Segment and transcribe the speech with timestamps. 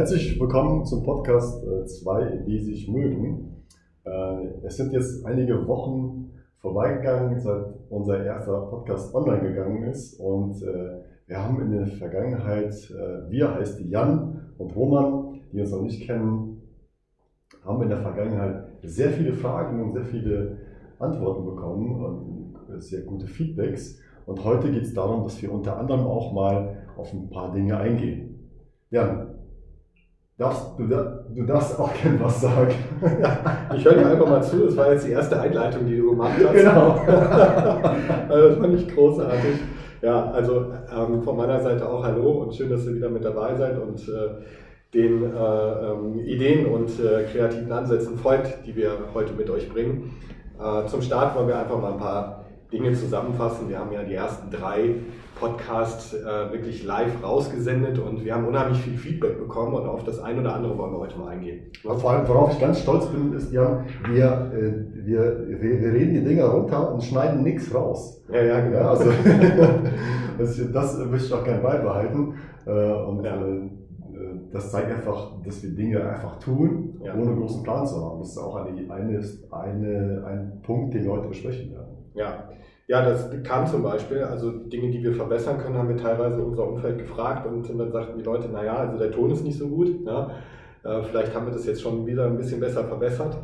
[0.00, 3.66] Herzlich willkommen zum Podcast äh, Zwei, die sich mögen.
[4.06, 10.62] Äh, es sind jetzt einige Wochen vorbeigegangen, seit unser erster Podcast online gegangen ist und
[10.62, 12.72] äh, wir haben in der Vergangenheit,
[13.28, 16.62] wir heißt Jan und Roman, die uns noch nicht kennen,
[17.62, 20.56] haben in der Vergangenheit sehr viele Fragen und sehr viele
[20.98, 24.00] Antworten bekommen und sehr gute Feedbacks.
[24.24, 27.76] Und heute geht es darum, dass wir unter anderem auch mal auf ein paar Dinge
[27.76, 28.48] eingehen.
[28.90, 29.39] Jan,
[30.40, 32.72] Darfst, du, du darfst auch gerne was sagen.
[33.76, 36.32] ich höre dir einfach mal zu, das war jetzt die erste Einleitung, die du gemacht
[36.42, 36.54] hast.
[36.54, 36.92] Genau.
[38.26, 39.60] also das fand ich großartig.
[40.00, 43.54] Ja, also ähm, von meiner Seite auch Hallo und schön, dass ihr wieder mit dabei
[43.54, 49.34] seid und äh, den äh, ähm, Ideen und äh, kreativen Ansätzen folgt, die wir heute
[49.34, 50.16] mit euch bringen.
[50.58, 53.68] Äh, zum Start wollen wir einfach mal ein paar Dinge zusammenfassen.
[53.68, 54.94] Wir haben ja die ersten drei
[55.40, 60.20] Podcast äh, wirklich live rausgesendet und wir haben unheimlich viel Feedback bekommen und auf das
[60.20, 61.70] ein oder andere wollen wir heute mal eingehen.
[61.82, 66.14] Vor allem, worauf ich ganz stolz bin, ist, Jan, wir, äh, wir, wir, wir reden
[66.14, 68.22] die Dinger runter und schneiden nichts raus.
[68.30, 68.78] Ja, ja, genau.
[68.78, 69.10] Ja, also,
[70.38, 72.34] das, das möchte ich auch gerne beibehalten.
[72.66, 73.34] Äh, und ja.
[73.36, 73.70] Äh,
[74.52, 77.14] das zeigt einfach, dass wir Dinge einfach tun, ja.
[77.14, 78.18] ohne großen Plan zu haben.
[78.18, 81.96] Das ist auch eine, eine, eine, ein Punkt, den wir heute besprechen werden.
[82.14, 82.48] Ja,
[82.90, 86.66] ja, das kam zum Beispiel, also Dinge, die wir verbessern können, haben wir teilweise unser
[86.66, 90.04] Umfeld gefragt und dann sagten die Leute, naja, also der Ton ist nicht so gut.
[90.04, 90.32] Ja,
[90.82, 93.38] äh, vielleicht haben wir das jetzt schon wieder ein bisschen besser verbessert.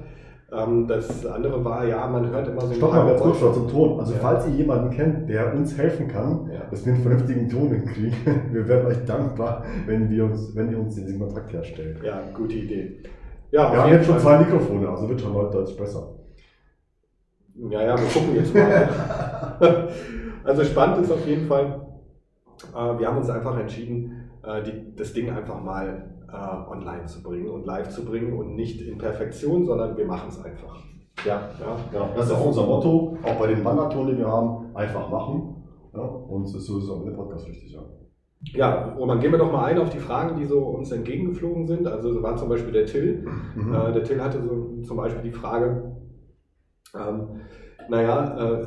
[0.50, 4.00] Ähm, das andere war, ja, man hört immer so Stopp mal ganz kurz zum Ton.
[4.00, 4.18] Also ja.
[4.20, 6.62] falls ihr jemanden kennt, der uns helfen kann, ja.
[6.68, 8.16] dass wir einen vernünftigen Ton hinkriegen,
[8.50, 11.98] wir wären euch dankbar, wenn, wir uns, wenn ihr uns diesen Kontakt herstellt.
[12.02, 12.96] Ja, gute Idee.
[13.52, 16.16] Ja, wir haben jetzt schon zwei Mikrofone, also wird schon deutlich besser.
[17.70, 18.88] Ja, ja, wir gucken jetzt mal.
[20.44, 21.86] also spannend ist auf jeden Fall,
[22.74, 27.22] äh, wir haben uns einfach entschieden, äh, die, das Ding einfach mal äh, online zu
[27.22, 30.82] bringen und live zu bringen und nicht in Perfektion, sondern wir machen es einfach.
[31.24, 32.10] Ja, ja, genau.
[32.14, 35.54] Das ist auch unser Motto, auch bei den Wandertouren, die wir haben, einfach machen.
[35.94, 37.72] Ja, und so ist es auch mit dem Podcast richtig.
[37.72, 37.82] Ja.
[38.52, 41.86] Ja, Roman, gehen wir doch mal ein auf die Fragen, die so uns entgegengeflogen sind.
[41.86, 43.26] Also so war zum Beispiel der Till.
[43.56, 43.74] Mhm.
[43.74, 45.96] Äh, der Till hatte so zum Beispiel die Frage,
[46.94, 47.40] ähm,
[47.88, 48.66] naja, äh,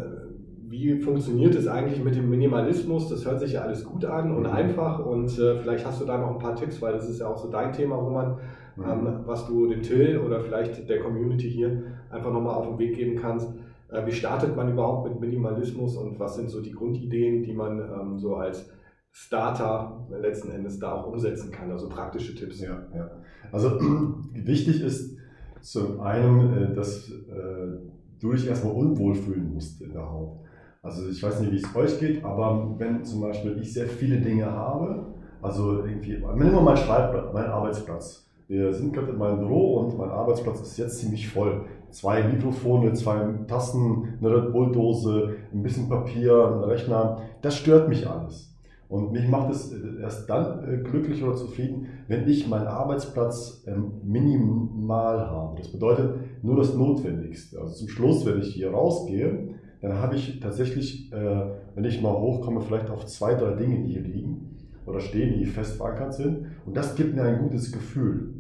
[0.70, 3.10] wie funktioniert es eigentlich mit dem Minimalismus?
[3.10, 4.50] Das hört sich ja alles gut an und mhm.
[4.50, 7.28] einfach und äh, vielleicht hast du da noch ein paar Tipps, weil das ist ja
[7.28, 8.38] auch so dein Thema, Roman,
[8.76, 8.84] mhm.
[8.84, 12.96] ähm, was du dem Till oder vielleicht der Community hier einfach nochmal auf den Weg
[12.96, 13.52] geben kannst.
[13.90, 17.80] Äh, wie startet man überhaupt mit Minimalismus und was sind so die Grundideen, die man
[17.80, 18.70] ähm, so als
[19.12, 22.62] Starter letzten Endes da auch umsetzen kann, also praktische Tipps?
[22.62, 23.10] Ja, ja.
[23.52, 23.80] Also
[24.34, 25.18] wichtig ist
[25.62, 27.80] zum einen, äh, dass äh,
[28.20, 30.38] du dich erstmal unwohl fühlen musst in der Haut.
[30.82, 34.18] Also ich weiß nicht, wie es euch geht, aber wenn zum Beispiel ich sehr viele
[34.18, 35.08] Dinge habe,
[35.42, 38.26] also irgendwie, nehmen wir mal Schreibplatz, mein Arbeitsplatz.
[38.48, 41.66] Wir sind gerade in meinem Büro und mein Arbeitsplatz ist jetzt ziemlich voll.
[41.92, 47.22] Zwei Mikrofone, zwei Tassen, eine Red Bull Dose, ein bisschen Papier, ein Rechner.
[47.42, 48.56] Das stört mich alles.
[48.88, 53.92] Und mich macht es erst dann äh, glücklich oder zufrieden, wenn ich meinen Arbeitsplatz ähm,
[54.04, 55.58] minimal habe.
[55.60, 57.60] Das bedeutet nur das Notwendigste.
[57.60, 59.50] Also zum Schluss, wenn ich hier rausgehe,
[59.82, 61.46] dann habe ich tatsächlich, äh,
[61.76, 65.46] wenn ich mal hochkomme, vielleicht auf zwei, drei Dinge, die hier liegen oder stehen, die
[65.46, 66.48] fest verankert sind.
[66.66, 68.34] Und das gibt mir ein gutes Gefühl.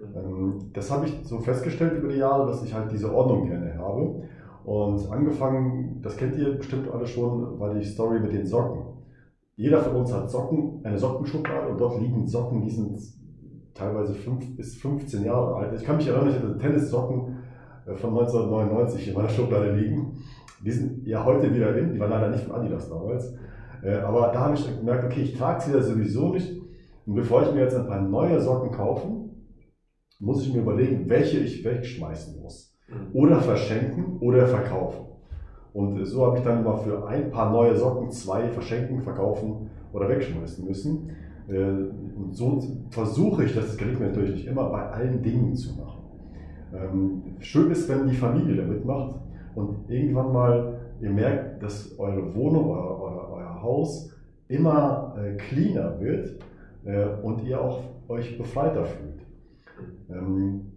[0.00, 3.76] Ähm, das habe ich so festgestellt über die Jahre, dass ich halt diese Ordnung gerne
[3.76, 4.22] habe.
[4.64, 8.84] Und angefangen, das kennt ihr bestimmt alle schon, war die Story mit den Socken.
[9.56, 12.98] Jeder von uns hat Socken, eine Sockenschublade und dort liegen Socken, die sind
[13.74, 15.72] teilweise 5 bis 15 Jahre alt.
[15.78, 17.38] Ich kann mich erinnern, ich hatte Tennissocken
[17.86, 20.16] äh, von 1999 in meiner Schublade liegen.
[20.64, 23.34] Die sind ja heute wieder in, die waren leider nicht von Adidas damals.
[23.82, 26.60] Äh, aber da habe ich gemerkt, okay, ich trage sie ja sowieso nicht.
[27.06, 29.08] Und bevor ich mir jetzt ein paar neue Socken kaufe,
[30.18, 32.76] muss ich mir überlegen, welche ich wegschmeißen muss.
[32.88, 33.14] Mhm.
[33.14, 35.06] Oder verschenken oder verkaufen.
[35.72, 40.08] Und so habe ich dann immer für ein paar neue Socken zwei verschenken, verkaufen oder
[40.08, 41.10] wegschmeißen müssen.
[41.48, 45.74] Äh, und so versuche ich, das gelingt mir natürlich nicht immer, bei allen Dingen zu
[45.74, 46.02] machen.
[46.74, 49.14] Ähm, schön ist, wenn die Familie da mitmacht
[49.54, 54.10] und irgendwann mal ihr merkt, dass eure Wohnung, euer, euer, euer Haus
[54.48, 56.38] immer äh, cleaner wird
[56.84, 59.20] äh, und ihr auch euch befreiter fühlt.
[60.10, 60.72] Ähm,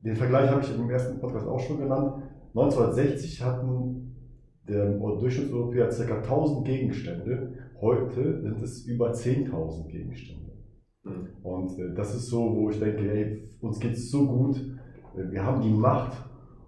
[0.00, 2.22] den Vergleich habe ich im ersten Podcast auch schon genannt.
[2.54, 4.14] 1960 hatten
[4.68, 6.16] der Durchschnittseuropäer ca.
[6.16, 7.54] 1000 Gegenstände.
[7.80, 10.52] Heute sind es über 10.000 Gegenstände.
[11.04, 11.28] Mhm.
[11.42, 14.56] Und äh, das ist so, wo ich denke, ey, uns geht es so gut,
[15.16, 16.12] äh, wir haben die Macht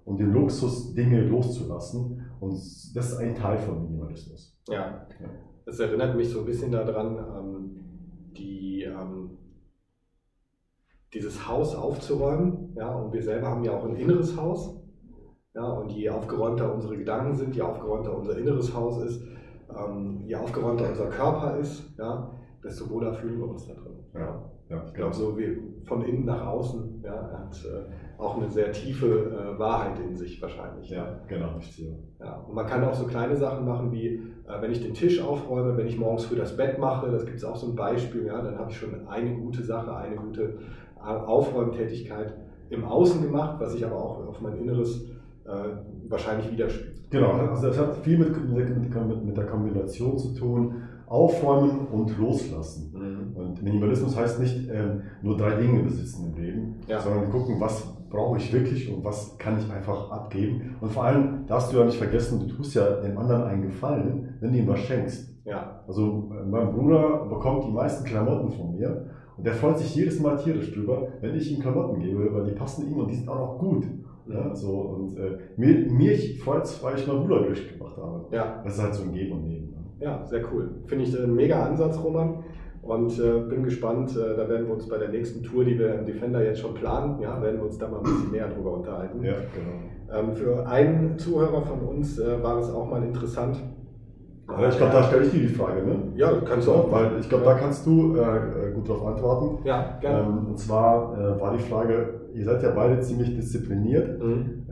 [0.06, 2.24] und den Luxus, Dinge loszulassen.
[2.40, 4.58] Und das ist ein Teil von Minimalismus.
[4.68, 5.06] Ja,
[5.66, 9.36] es erinnert mich so ein bisschen daran, ähm, die, ähm,
[11.12, 12.72] dieses Haus aufzuräumen.
[12.76, 14.80] Ja, und wir selber haben ja auch ein inneres Haus.
[15.54, 19.22] Ja, und je aufgeräumter unsere Gedanken sind, je aufgeräumter unser inneres Haus ist,
[19.70, 22.30] ähm, je aufgeräumter unser Körper ist, ja,
[22.62, 24.04] desto wohler fühlen wir uns da drin.
[24.14, 24.52] Ja.
[24.68, 27.84] Ja, ich glaube, so wie von innen nach außen, ja, hat äh,
[28.18, 30.90] auch eine sehr tiefe äh, Wahrheit in sich wahrscheinlich.
[30.90, 31.58] Ja, genau.
[32.18, 32.36] Ja.
[32.48, 34.06] Und man kann auch so kleine Sachen machen wie,
[34.46, 37.36] äh, wenn ich den Tisch aufräume, wenn ich morgens früh das Bett mache, das gibt
[37.36, 40.58] es auch so ein Beispiel, ja, dann habe ich schon eine gute Sache, eine gute
[40.98, 42.34] äh, Aufräumtätigkeit
[42.70, 45.04] im Außen gemacht, was sich aber auch auf mein Inneres
[45.44, 45.50] äh,
[46.08, 46.96] wahrscheinlich widerspiegelt.
[47.10, 50.74] Genau, also das hat viel mit, mit, mit der Kombination zu tun
[51.06, 52.92] aufräumen und loslassen.
[52.92, 53.36] Mhm.
[53.36, 57.00] Und Minimalismus heißt nicht ähm, nur drei Dinge besitzen im Leben, ja.
[57.00, 60.76] sondern gucken, was brauche ich wirklich und was kann ich einfach abgeben.
[60.80, 64.34] Und vor allem darfst du ja nicht vergessen, du tust ja dem anderen einen Gefallen,
[64.40, 65.34] wenn du ihm was schenkst.
[65.44, 65.80] Ja.
[65.86, 69.06] Also äh, mein Bruder bekommt die meisten Klamotten von mir
[69.36, 72.52] und der freut sich jedes Mal tierisch drüber, wenn ich ihm Klamotten gebe, weil die
[72.52, 73.84] passen ihm und die sind auch noch gut.
[74.28, 78.24] Ja, so, und äh, mir, mir freut es, weil ich meinen Bruder glücklich gemacht habe.
[78.32, 78.60] Ja.
[78.64, 79.75] Das ist halt so ein Geben und Nehmen.
[79.98, 80.70] Ja, sehr cool.
[80.86, 82.44] Finde ich einen mega Ansatz, Roman.
[82.82, 85.94] Und äh, bin gespannt, äh, da werden wir uns bei der nächsten Tour, die wir
[85.98, 88.74] im Defender jetzt schon planen, ja, werden wir uns da mal ein bisschen näher drüber
[88.74, 89.24] unterhalten.
[89.24, 90.20] Ja, genau.
[90.28, 93.60] Ähm, für einen Zuhörer von uns äh, war es auch mal interessant.
[94.48, 96.12] Ja, ich glaube, da stelle ich dir die Frage, ne?
[96.14, 96.92] Ja, kannst du auch.
[96.92, 99.66] Weil ich glaube, da kannst du äh, äh, gut darauf antworten.
[99.66, 100.20] Ja, gerne.
[100.20, 104.22] Ähm, und zwar äh, war die Frage, ihr seid ja beide ziemlich diszipliniert.
[104.22, 104.66] Mhm.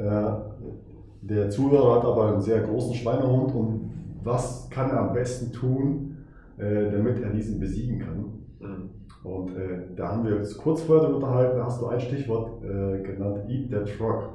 [1.23, 3.84] der Zuhörer hat aber einen sehr großen Schweinehund und
[4.25, 6.17] was kann er am besten tun,
[6.59, 8.33] äh, damit er diesen besiegen kann.
[8.61, 8.91] Mhm.
[9.23, 13.03] Und äh, da haben wir uns kurz vorher unterhalten, da hast du ein Stichwort äh,
[13.03, 14.29] genannt, Eat That Frog.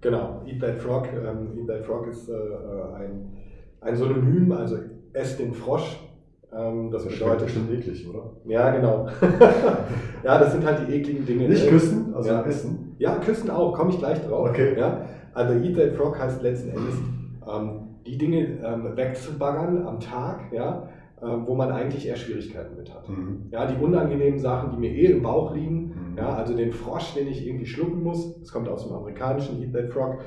[0.00, 1.08] Genau, Eat That Frog.
[1.12, 3.32] Ähm, Eat That Frog ist äh, äh, ein,
[3.80, 4.76] ein Synonym, also
[5.12, 5.98] ess den Frosch.
[6.52, 8.32] Ähm, das, das bedeutet bestimmt eklig, oder?
[8.44, 9.06] Ja, genau.
[10.24, 11.48] ja, das sind halt die ekligen Dinge.
[11.48, 12.42] Nicht küssen, also ja.
[12.42, 12.96] essen?
[12.98, 14.50] Ja, küssen auch, komme ich gleich drauf.
[14.50, 14.78] Okay.
[14.78, 15.06] Ja?
[15.32, 16.94] Also Eat That Frog heißt letzten Endes,
[17.48, 20.88] ähm, die Dinge ähm, wegzubaggern am Tag, ja,
[21.22, 23.08] ähm, wo man eigentlich eher Schwierigkeiten mit hat.
[23.08, 23.48] Mhm.
[23.50, 26.16] Ja, die unangenehmen Sachen, die mir eh im Bauch liegen, mhm.
[26.16, 29.72] ja, also den Frosch, den ich irgendwie schlucken muss, das kommt aus dem amerikanischen Eat
[29.72, 30.20] That Frog.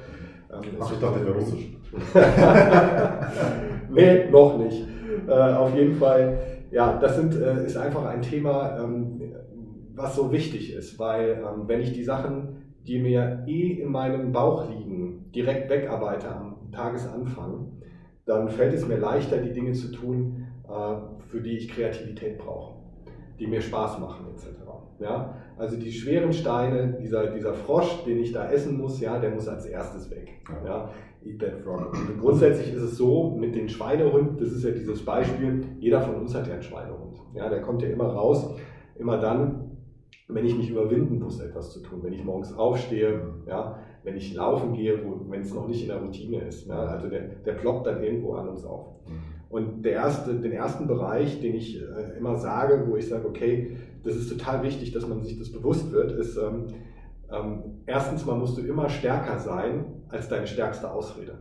[0.52, 1.76] Ähm, Ach, ich dachte, der russisch.
[3.90, 4.86] nee, noch nicht.
[5.28, 6.38] Äh, auf jeden Fall,
[6.72, 9.22] ja, das sind, äh, ist einfach ein Thema, ähm,
[9.96, 14.32] was so wichtig ist, weil ähm, wenn ich die Sachen, die mir eh in meinem
[14.32, 17.72] Bauch liegen, direkt wegarbeite am Tagesanfang,
[18.26, 20.96] dann fällt es mir leichter, die Dinge zu tun, äh,
[21.30, 22.76] für die ich Kreativität brauche,
[23.40, 24.48] die mir Spaß machen etc.
[25.00, 25.36] Ja?
[25.58, 29.48] Also die schweren Steine, dieser, dieser Frosch, den ich da essen muss, ja, der muss
[29.48, 30.42] als erstes weg.
[30.66, 30.90] Ja?
[31.26, 31.94] Eat that frog.
[31.94, 36.16] Und grundsätzlich ist es so, mit den Schweinehunden, das ist ja dieses Beispiel, jeder von
[36.16, 37.18] uns hat ja einen Schweinehund.
[37.34, 38.56] Ja, der kommt ja immer raus,
[38.98, 39.72] immer dann,
[40.28, 44.34] wenn ich mich überwinden muss, etwas zu tun, wenn ich morgens aufstehe, ja, wenn ich
[44.34, 46.68] laufen gehe, wenn es noch nicht in der Routine ist.
[46.68, 48.88] Ja, also der, der ploppt dann irgendwo an uns auf.
[49.08, 49.34] Mhm.
[49.50, 53.78] Und der erste, den ersten Bereich, den ich äh, immer sage, wo ich sage, okay,
[54.04, 56.66] das ist total wichtig, dass man sich das bewusst wird, ist, ähm,
[57.32, 61.40] ähm, erstens mal musst du immer stärker sein als deine stärkste Ausrede.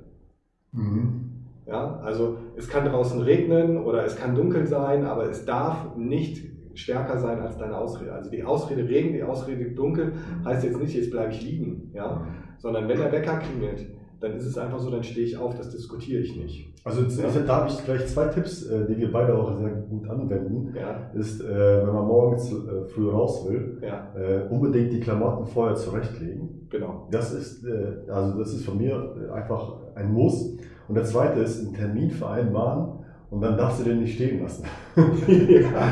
[0.72, 1.30] Mhm.
[1.66, 6.44] Ja, also es kann draußen regnen oder es kann dunkel sein, aber es darf nicht
[6.74, 8.12] stärker sein als deine Ausrede.
[8.12, 10.12] Also die Ausrede Regen, die Ausrede dunkel
[10.44, 12.51] heißt jetzt nicht, jetzt bleibe ich liegen, ja, mhm.
[12.62, 13.86] Sondern wenn der Wecker klingelt,
[14.20, 16.72] dann ist es einfach so, dann stehe ich auf, das diskutiere ich nicht.
[16.84, 17.28] Also ja.
[17.44, 20.72] da habe ich gleich zwei Tipps, äh, die wir beide auch sehr gut anwenden.
[20.76, 21.10] Ja.
[21.12, 24.12] Ist, äh, wenn man morgens äh, früh raus will, ja.
[24.48, 26.68] unbedingt die Klamotten vorher zurechtlegen.
[26.70, 27.08] Genau.
[27.10, 27.66] Das ist,
[28.08, 30.56] also das ist von mir einfach ein Muss.
[30.88, 33.02] Und der zweite ist, einen Termin vereinbaren,
[33.32, 34.66] und dann darfst du den nicht stehen lassen.
[35.26, 35.88] ja.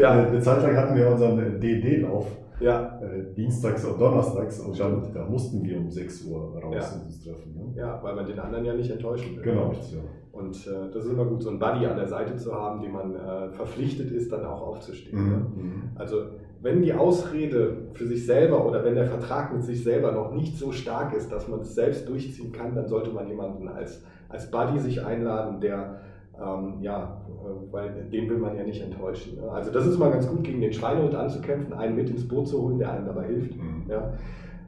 [0.00, 0.10] ja.
[0.26, 2.26] Eine Zeit lang hatten wir unseren DD-Lauf.
[2.60, 3.00] Ja.
[3.00, 6.98] Äh, dienstags und donnerstags und dann, da mussten wir um 6 Uhr raus ja.
[6.98, 7.54] und uns treffen.
[7.54, 7.74] Ne?
[7.76, 9.42] Ja, weil man den anderen ja nicht enttäuschen will.
[9.42, 9.72] Genau.
[9.72, 9.98] Ja.
[10.32, 12.92] Und äh, das ist immer gut, so einen Buddy an der Seite zu haben, dem
[12.92, 15.22] man äh, verpflichtet ist, dann auch aufzustehen.
[15.22, 15.30] Mhm.
[15.30, 15.46] Ne?
[15.56, 15.82] Mhm.
[15.96, 16.22] Also
[16.60, 20.56] wenn die Ausrede für sich selber oder wenn der Vertrag mit sich selber noch nicht
[20.56, 24.50] so stark ist, dass man es selbst durchziehen kann, dann sollte man jemanden als, als
[24.50, 26.00] Buddy sich einladen, der
[26.40, 29.36] ähm, ja, äh, weil den will man ja nicht enttäuschen.
[29.36, 29.50] Ne?
[29.50, 32.62] Also das ist mal ganz gut, gegen den Schweinehund anzukämpfen, einen mit ins Boot zu
[32.62, 33.56] holen, der einem dabei hilft.
[33.56, 33.84] Mhm.
[33.88, 34.12] Ja.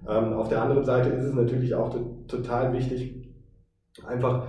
[0.08, 1.94] Ähm, auf der anderen Seite ist es natürlich auch
[2.26, 3.14] total wichtig,
[4.06, 4.46] einfach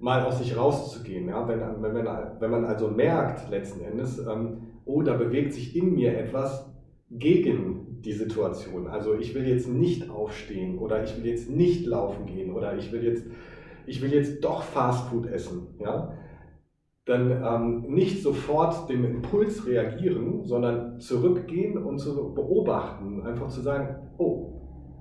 [0.00, 1.28] mal aus sich rauszugehen.
[1.28, 1.46] Ja?
[1.46, 5.94] Wenn, wenn, man, wenn man also merkt letzten Endes, ähm, oh, da bewegt sich in
[5.94, 6.70] mir etwas
[7.10, 8.86] gegen die Situation.
[8.86, 12.92] Also ich will jetzt nicht aufstehen oder ich will jetzt nicht laufen gehen oder ich
[12.92, 13.24] will jetzt,
[13.86, 15.68] ich will jetzt doch Fastfood essen.
[15.78, 16.12] Ja?
[17.04, 23.96] Dann ähm, nicht sofort dem Impuls reagieren, sondern zurückgehen und zu beobachten, einfach zu sagen,
[24.16, 24.52] oh,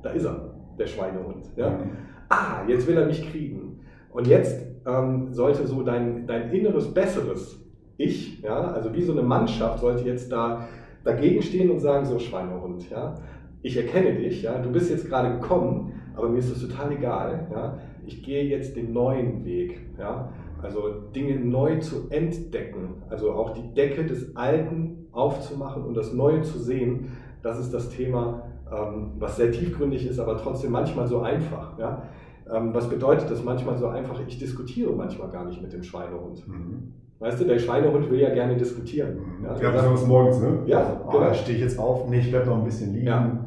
[0.02, 1.46] da ist er, der Schweinehund.
[1.56, 1.70] Ja?
[1.70, 1.92] Mhm.
[2.28, 3.80] Ah, jetzt will er mich kriegen.
[4.12, 7.64] Und jetzt ähm, sollte so dein, dein inneres, besseres
[7.98, 10.68] Ich, ja, also wie so eine Mannschaft, sollte jetzt da
[11.04, 13.16] dagegen stehen und sagen, so Schweinehund, ja,
[13.62, 17.48] ich erkenne dich, ja, du bist jetzt gerade gekommen, aber mir ist das total egal,
[17.52, 20.34] ja, ich gehe jetzt den neuen Weg, ja,
[20.64, 26.42] also Dinge neu zu entdecken, also auch die Decke des Alten aufzumachen und das Neue
[26.42, 31.20] zu sehen, das ist das Thema, ähm, was sehr tiefgründig ist, aber trotzdem manchmal so
[31.20, 31.78] einfach.
[31.78, 32.04] Ja?
[32.52, 34.20] Ähm, was bedeutet das manchmal so einfach?
[34.28, 36.48] Ich diskutiere manchmal gar nicht mit dem Schweinehund.
[36.48, 36.94] Mhm.
[37.20, 39.16] Weißt du, der Schweinehund will ja gerne diskutieren.
[39.16, 39.46] Mhm.
[39.46, 40.60] Ja, ja besonders morgens, ne?
[40.66, 41.34] Ja, also, oh, genau.
[41.34, 42.10] stehe ich jetzt auf?
[42.10, 43.08] Nee, ich bleibe noch ein bisschen liegen.
[43.08, 43.46] Ja.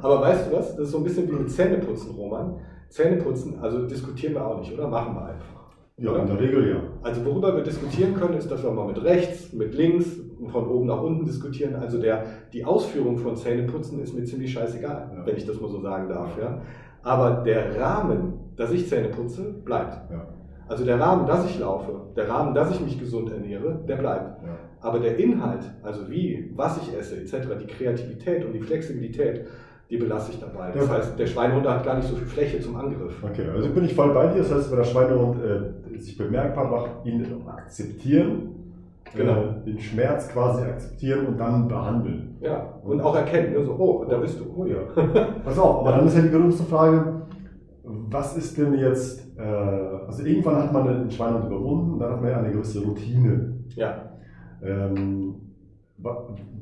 [0.00, 0.76] Aber weißt du was?
[0.76, 2.56] Das ist so ein bisschen wie mit Zähneputzen, Roman.
[2.88, 4.88] Zähneputzen, also diskutieren wir auch nicht, oder?
[4.88, 5.53] Machen wir einfach.
[5.96, 6.22] Ja, oder?
[6.22, 6.82] in der Regel ja.
[7.02, 10.06] Also worüber wir diskutieren können, ist, dass wir mal mit rechts, mit links,
[10.50, 11.76] von oben nach unten diskutieren.
[11.76, 15.26] Also der, die Ausführung von Zähneputzen ist mir ziemlich scheißegal, ja.
[15.26, 16.36] wenn ich das mal so sagen darf.
[16.40, 16.60] Ja?
[17.02, 20.10] Aber der Rahmen, dass ich Zähne putze, bleibt.
[20.10, 20.26] Ja.
[20.66, 24.42] Also der Rahmen, dass ich laufe, der Rahmen, dass ich mich gesund ernähre, der bleibt.
[24.42, 24.58] Ja.
[24.80, 29.46] Aber der Inhalt, also wie, was ich esse, etc., die Kreativität und die Flexibilität,
[29.90, 30.70] die belasse ich dabei.
[30.72, 30.94] Das ja.
[30.94, 33.22] heißt, der Schweinehund hat gar nicht so viel Fläche zum Angriff.
[33.22, 34.38] Okay, also bin ich voll bei dir.
[34.38, 38.54] Das heißt, wenn der Schweinehund äh, sich bemerkbar macht, ihn akzeptieren,
[39.14, 39.32] genau.
[39.32, 42.36] Äh, den Schmerz quasi akzeptieren und dann behandeln.
[42.40, 43.64] Ja, und auch erkennen, ne?
[43.64, 44.80] so, oh, da bist du, oh ja.
[45.44, 47.22] Pass auf, aber dann ist ja die große Frage,
[47.84, 52.30] was ist denn jetzt, äh, also irgendwann hat man den Schweinehund überwunden, dann hat man
[52.30, 53.54] ja eine gewisse Routine.
[53.76, 54.10] Ja.
[54.62, 55.34] Ähm,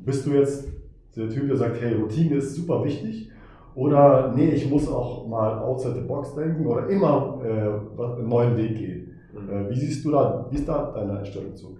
[0.05, 0.67] bist du jetzt
[1.15, 3.29] der Typ, der sagt, hey, Routine ist super wichtig?
[3.75, 8.55] Oder nee, ich muss auch mal outside the box denken oder immer äh, einen neuen
[8.55, 9.11] Weg gehen.
[9.33, 9.49] Mhm.
[9.49, 11.77] Äh, wie siehst du da, wie ist da deine Einstellung zu?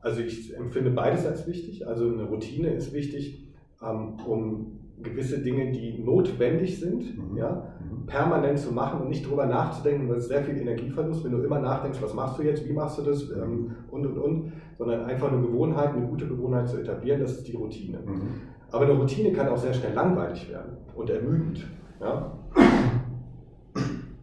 [0.00, 1.86] Also ich empfinde beides als wichtig.
[1.86, 3.48] Also eine Routine ist wichtig,
[3.82, 7.36] ähm, um gewisse Dinge, die notwendig sind, mhm.
[7.36, 8.06] ja, mhm.
[8.06, 11.60] permanent zu machen und nicht drüber nachzudenken, weil es sehr viel Energieverlust, wenn du immer
[11.60, 15.32] nachdenkst, was machst du jetzt, wie machst du das ähm, und und und, sondern einfach
[15.32, 17.98] eine Gewohnheit, eine gute Gewohnheit zu etablieren, das ist die Routine.
[17.98, 18.22] Mhm.
[18.72, 21.66] Aber eine Routine kann auch sehr schnell langweilig werden und ermüdend.
[22.00, 22.38] Ja?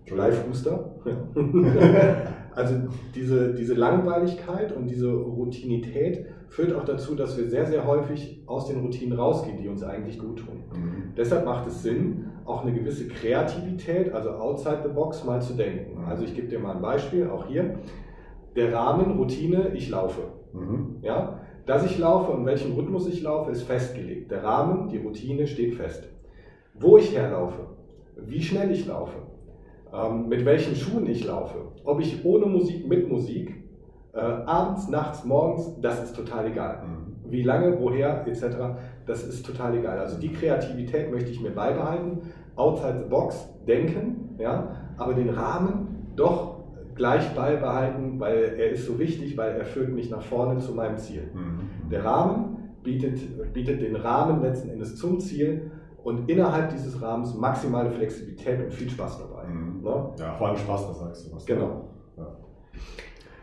[0.10, 0.96] Live-Booster.
[2.56, 2.76] also
[3.14, 8.68] diese, diese Langweiligkeit und diese Routinität führt auch dazu, dass wir sehr, sehr häufig aus
[8.68, 10.64] den Routinen rausgehen, die uns eigentlich gut tun.
[10.74, 11.14] Mhm.
[11.16, 16.02] Deshalb macht es Sinn, auch eine gewisse Kreativität, also outside the box, mal zu denken.
[16.02, 16.06] Mhm.
[16.06, 17.80] Also ich gebe dir mal ein Beispiel, auch hier.
[18.56, 20.22] Der Rahmen, Routine, ich laufe.
[20.54, 20.98] Mhm.
[21.02, 21.42] Ja?
[21.66, 24.32] Dass ich laufe und welchem Rhythmus ich laufe, ist festgelegt.
[24.32, 26.08] Der Rahmen, die Routine steht fest.
[26.74, 27.68] Wo ich herlaufe,
[28.16, 29.18] wie schnell ich laufe,
[29.94, 33.54] ähm, mit welchen Schuhen ich laufe, ob ich ohne Musik, mit Musik,
[34.14, 36.84] äh, abends, nachts, morgens, das ist total egal.
[36.86, 37.32] Mhm.
[37.32, 38.46] Wie lange, woher, etc.,
[39.06, 40.00] das ist total egal.
[40.00, 42.22] Also die Kreativität möchte ich mir beibehalten,
[42.56, 46.58] outside the box denken, ja, aber den Rahmen doch
[46.96, 50.98] gleich beibehalten, weil er ist so wichtig, weil er führt mich nach vorne zu meinem
[50.98, 51.30] Ziel.
[51.34, 51.90] Mhm.
[51.90, 55.72] Der Rahmen bietet, bietet den Rahmen letzten Endes zum Ziel
[56.04, 59.48] und innerhalb dieses Rahmens maximale Flexibilität und viel Spaß dabei.
[59.48, 59.84] Mhm.
[59.84, 60.10] Ne?
[60.20, 61.46] Ja, vor allem Spaß, das sagst du was.
[61.46, 61.90] Genau.
[62.18, 62.36] Ja.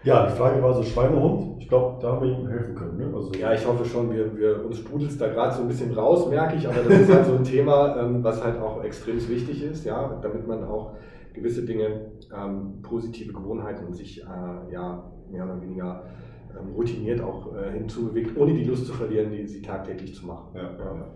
[0.05, 1.63] Ja, die Frage war so Schweinehund.
[1.63, 2.99] Ich glaube, da haben wir ihm helfen können.
[2.99, 3.17] Ne?
[3.17, 4.13] Also ja, ich hoffe schon.
[4.13, 6.69] Wir, wir uns sprudelt es da gerade so ein bisschen raus, merke ich.
[6.69, 10.21] Aber das ist halt so ein Thema, ähm, was halt auch extrem wichtig ist, ja,
[10.23, 10.93] damit man auch
[11.33, 16.05] gewisse Dinge, ähm, positive Gewohnheiten sich äh, ja mehr oder weniger
[16.51, 20.55] ähm, routiniert auch äh, hinzubewegt, ohne die Lust zu verlieren, die, sie tagtäglich zu machen.
[20.55, 21.07] Ja, ja.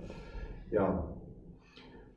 [0.71, 1.04] ja.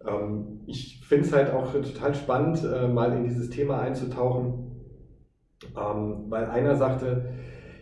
[0.08, 4.71] Ähm, ich finde es halt auch total spannend, äh, mal in dieses Thema einzutauchen
[5.77, 7.25] ähm, weil einer sagte,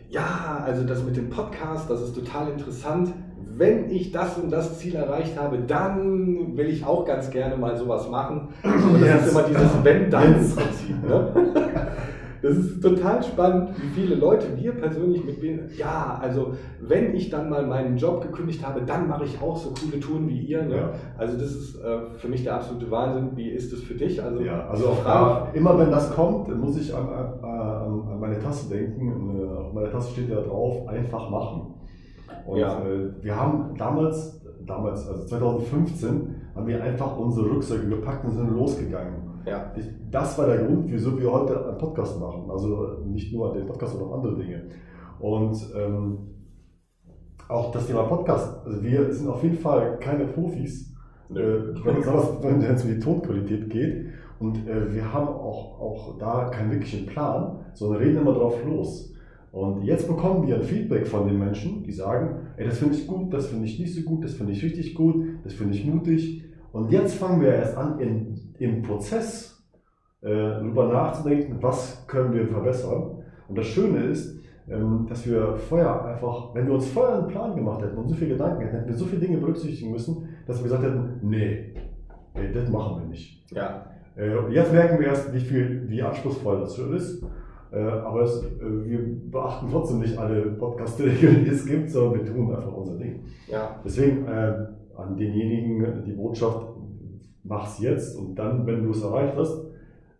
[0.08, 3.12] ja, also das mit dem Podcast, das ist total interessant.
[3.52, 7.76] Wenn ich das und das Ziel erreicht habe, dann will ich auch ganz gerne mal
[7.76, 8.48] sowas machen.
[8.62, 9.26] Aber das yes.
[9.26, 11.08] ist immer dieses Wenn-Dann-Prinzip.
[11.08, 11.32] Ne?
[12.42, 17.28] Das ist total spannend, wie viele Leute wir persönlich mit mir, ja, also wenn ich
[17.28, 20.62] dann mal meinen Job gekündigt habe, dann mache ich auch so coole Touren wie ihr.
[20.62, 20.76] Ne?
[20.76, 20.90] Ja.
[21.18, 23.36] Also das ist äh, für mich der absolute Wahnsinn.
[23.36, 24.22] Wie ist das für dich?
[24.22, 27.44] Also, ja, also auch da, immer wenn das kommt, muss ich an, an,
[28.08, 29.38] an meine Tasse denken.
[29.38, 31.74] Äh, auf meiner Tasse steht ja drauf, einfach machen.
[32.46, 32.82] Und ja.
[32.84, 38.50] äh, wir haben damals, damals, also 2015, haben wir einfach unsere Rucksäcke gepackt und sind
[38.50, 39.30] losgegangen.
[39.46, 39.72] Ja.
[40.10, 42.50] Das war der Grund, wieso wir heute einen Podcast machen.
[42.50, 44.62] Also nicht nur den Podcast, sondern auch andere Dinge.
[45.18, 46.18] Und ähm,
[47.48, 48.64] auch das Thema Podcast.
[48.64, 50.94] Also wir sind auf jeden Fall keine Profis,
[51.30, 54.06] äh, wenn es um die Tonqualität geht.
[54.40, 59.14] Und äh, wir haben auch, auch da keinen wirklichen Plan, sondern reden immer drauf los.
[59.52, 63.06] Und jetzt bekommen wir ein Feedback von den Menschen, die sagen, ey, das finde ich
[63.06, 65.84] gut, das finde ich nicht so gut, das finde ich richtig gut, das finde ich
[65.84, 66.42] mutig.
[66.72, 69.62] Und jetzt fangen wir erst an, in, im Prozess
[70.22, 73.22] äh, darüber nachzudenken, was können wir verbessern.
[73.48, 74.38] Und das Schöne ist,
[74.70, 78.14] ähm, dass wir vorher einfach, wenn wir uns vorher einen Plan gemacht hätten und so
[78.14, 81.74] viele Gedanken hätten, hätten wir so viele Dinge berücksichtigen müssen, dass wir gesagt hätten, nee,
[82.34, 83.44] ey, das machen wir nicht.
[83.52, 83.84] Ja.
[84.20, 87.22] Äh, jetzt merken wir erst, wie viel, wie anspruchsvoll das schon ist.
[87.72, 88.98] Äh, aber es, äh, wir
[89.30, 93.24] beachten trotzdem nicht alle Podcast-Regeln, die es gibt, sondern wir tun einfach unser Ding.
[93.48, 93.80] Ja.
[93.84, 96.66] Deswegen äh, an denjenigen die Botschaft,
[97.44, 99.64] mach's jetzt und dann, wenn du es erreicht hast,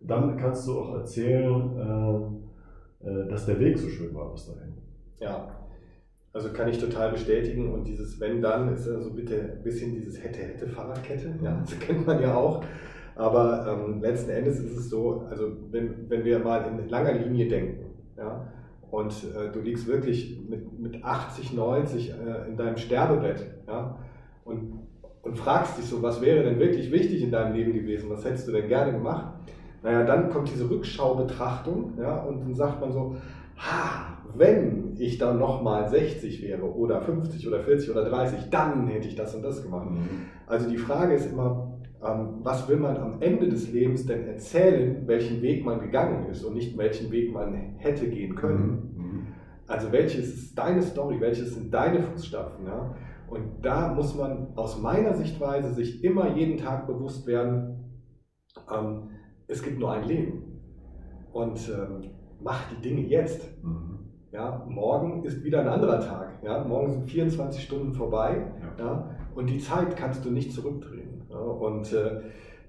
[0.01, 2.41] dann kannst du auch erzählen,
[3.03, 4.73] äh, dass der Weg so schön war bis dahin.
[5.19, 5.49] Ja,
[6.33, 9.93] also kann ich total bestätigen und dieses Wenn dann ist ja so bitte ein bisschen
[9.93, 12.63] dieses hätte hätte Fahrradkette, ja, das kennt man ja auch.
[13.21, 17.49] Aber ähm, letzten Endes ist es so, also wenn, wenn wir mal in langer Linie
[17.49, 17.85] denken,
[18.17, 18.47] ja,
[18.91, 23.99] und äh, du liegst wirklich mit, mit 80, 90 äh, in deinem Sterbebett, ja,
[24.45, 24.73] und,
[25.21, 28.49] und fragst dich so, was wäre denn wirklich wichtig in deinem Leben gewesen, was hättest
[28.49, 29.35] du denn gerne gemacht?
[29.83, 33.17] Naja, dann kommt diese Rückschaubetrachtung, ja, und dann sagt man so,
[33.59, 39.09] ha, wenn ich dann nochmal 60 wäre oder 50 oder 40 oder 30, dann hätte
[39.09, 39.91] ich das und das gemacht.
[39.91, 40.09] Mhm.
[40.47, 41.70] Also die Frage ist immer,
[42.01, 46.55] was will man am Ende des Lebens denn erzählen, welchen Weg man gegangen ist und
[46.55, 48.93] nicht welchen Weg man hätte gehen können.
[48.97, 49.03] Mhm.
[49.03, 49.27] mhm.
[49.67, 52.67] Also welches ist deine Story, welches sind deine Fußstapfen.
[52.67, 52.97] Ja?
[53.29, 58.03] Und da muss man aus meiner Sichtweise sich immer jeden Tag bewusst werden,
[58.69, 59.11] ähm,
[59.47, 60.61] es gibt nur ein Leben.
[61.33, 63.63] Und ähm, mach die Dinge jetzt.
[63.63, 63.99] Mhm.
[64.33, 66.41] Ja, morgen ist wieder ein anderer Tag.
[66.43, 66.65] Ja?
[66.65, 68.85] Morgen sind 24 Stunden vorbei ja.
[68.85, 69.11] ja?
[69.35, 71.10] und die Zeit kannst du nicht zurückdrehen.
[71.43, 72.21] Und äh,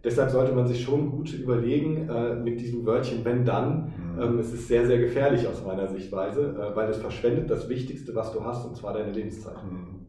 [0.03, 3.93] deshalb sollte man sich schon gut überlegen äh, mit diesem Wörtchen wenn dann.
[4.15, 4.21] Mhm.
[4.21, 8.15] Ähm, es ist sehr, sehr gefährlich aus meiner Sichtweise, äh, weil es verschwendet das Wichtigste,
[8.15, 9.63] was du hast, und zwar deine Lebenszeit.
[9.63, 10.05] Mhm.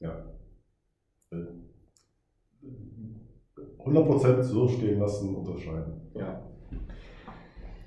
[0.00, 0.24] Ja.
[3.84, 6.10] 100% so stehen lassen, unterscheiden.
[6.14, 6.42] Ja.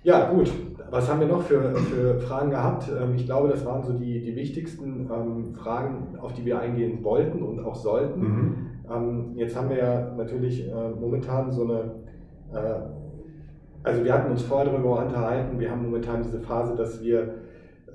[0.03, 0.51] Ja, gut.
[0.91, 2.89] Was haben wir noch für, für Fragen gehabt?
[2.89, 7.03] Ähm, ich glaube, das waren so die, die wichtigsten ähm, Fragen, auf die wir eingehen
[7.03, 8.21] wollten und auch sollten.
[8.21, 8.55] Mhm.
[8.89, 11.95] Ähm, jetzt haben wir ja natürlich äh, momentan so eine,
[12.53, 12.79] äh,
[13.83, 17.35] also wir hatten uns vorher darüber unterhalten, wir haben momentan diese Phase, dass wir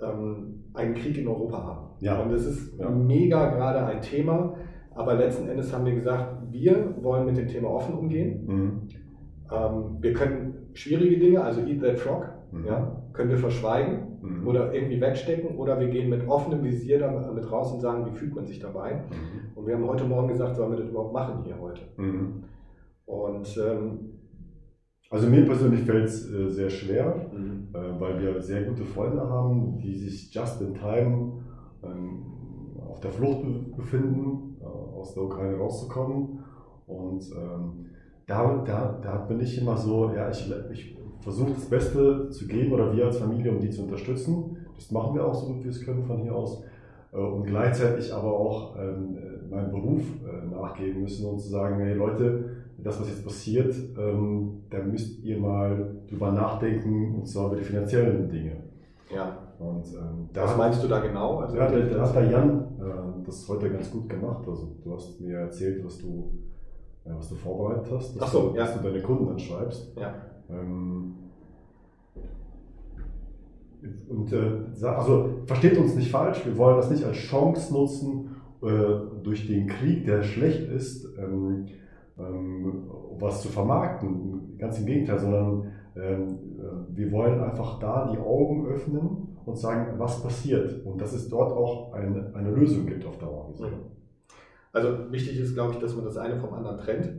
[0.02, 1.88] ähm, einen Krieg in Europa haben.
[2.00, 2.20] Ja.
[2.20, 2.88] Und es ist ja.
[2.88, 4.54] mega gerade ein Thema,
[4.94, 8.46] aber letzten Endes haben wir gesagt, wir wollen mit dem Thema offen umgehen.
[8.46, 8.88] Mhm.
[9.52, 12.66] Ähm, wir können schwierige Dinge, also Eat That Frog, mhm.
[12.66, 14.46] ja, können wir verschweigen mhm.
[14.46, 18.34] oder irgendwie wegstecken oder wir gehen mit offenem Visier damit raus und sagen, wie fühlt
[18.34, 19.04] man sich dabei.
[19.10, 19.56] Mhm.
[19.56, 21.82] Und wir haben heute Morgen gesagt, sollen wir das überhaupt machen hier heute.
[21.96, 22.44] Mhm.
[23.06, 23.98] Und ähm,
[25.10, 27.68] also mir persönlich fällt es äh, sehr schwer, mhm.
[27.74, 31.32] äh, weil wir sehr gute Freunde haben, die sich just in time
[31.82, 32.22] ähm,
[32.88, 36.44] auf der Flucht be befinden, äh, aus der Ukraine rauszukommen.
[36.86, 37.86] Und ähm,
[38.26, 42.72] da, da, da bin ich immer so, ja, ich, ich versuche das Beste zu geben
[42.72, 44.56] oder wir als Familie, um die zu unterstützen.
[44.74, 46.62] Das machen wir auch so gut wir es können von hier aus.
[47.12, 49.18] Äh, und gleichzeitig aber auch ähm,
[49.50, 52.44] meinen Beruf äh, nachgehen müssen und zu sagen, hey Leute,
[52.78, 57.64] das, was jetzt passiert, ähm, da müsst ihr mal drüber nachdenken, und zwar über die
[57.64, 58.56] finanziellen Dinge.
[59.14, 59.36] Ja.
[59.58, 61.38] Und, ähm, was meinst du da genau?
[61.38, 64.46] Also ja, da hat der Jan äh, das heute ganz gut gemacht.
[64.48, 66.30] Also du hast mir erzählt, was du,
[67.04, 68.64] ja, was du vorbereitet hast, dass, so, du, ja.
[68.64, 69.94] dass du deine Kunden anschreibst.
[69.96, 70.14] Ja.
[70.50, 71.14] Ähm,
[74.08, 79.22] und äh, also versteht uns nicht falsch, wir wollen das nicht als Chance nutzen, äh,
[79.22, 81.66] durch den Krieg, der schlecht ist, ähm,
[82.18, 84.58] ähm, was zu vermarkten.
[84.58, 89.98] Ganz im Gegenteil, sondern ähm, äh, wir wollen einfach da die Augen öffnen und sagen,
[89.98, 93.52] was passiert und dass es dort auch eine, eine Lösung gibt auf Dauer.
[94.72, 97.10] Also wichtig ist, glaube ich, dass man das eine vom anderen trennt.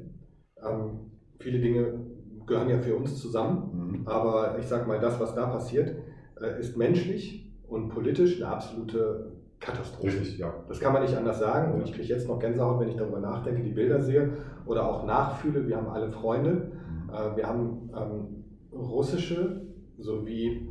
[0.64, 2.11] Ähm, viele Dinge
[2.52, 3.70] gehören ja für uns zusammen.
[3.74, 4.08] Mhm.
[4.08, 5.96] Aber ich sage mal, das, was da passiert,
[6.40, 10.08] äh, ist menschlich und politisch eine absolute Katastrophe.
[10.08, 10.54] Richtig, ja.
[10.68, 11.74] Das kann man nicht anders sagen.
[11.74, 14.34] Und ich kriege jetzt noch Gänsehaut, wenn ich darüber nachdenke, die Bilder sehe
[14.66, 15.66] oder auch nachfühle.
[15.68, 16.52] Wir haben alle Freunde.
[16.52, 17.10] Mhm.
[17.10, 19.62] Äh, wir haben ähm, russische
[19.98, 20.68] sowie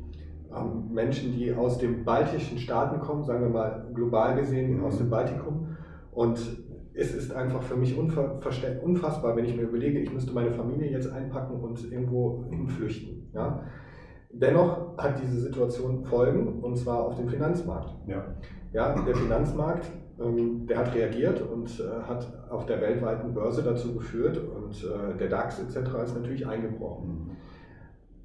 [0.55, 4.85] ähm, Menschen, die aus den baltischen Staaten kommen, sagen wir mal global gesehen mhm.
[4.85, 5.77] aus dem Baltikum.
[6.13, 6.41] Und
[7.01, 11.11] es ist einfach für mich unfassbar, wenn ich mir überlege, ich müsste meine Familie jetzt
[11.11, 13.31] einpacken und irgendwo hinflüchten.
[13.33, 13.63] Ja?
[14.31, 17.97] Dennoch hat diese Situation Folgen, und zwar auf dem Finanzmarkt.
[18.07, 18.35] Ja.
[18.73, 19.87] Ja, der Finanzmarkt,
[20.21, 25.17] ähm, der hat reagiert und äh, hat auf der weltweiten Börse dazu geführt und äh,
[25.17, 25.91] der DAX etc.
[26.05, 27.09] ist natürlich eingebrochen.
[27.09, 27.31] Mhm.